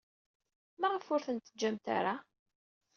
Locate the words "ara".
1.97-2.15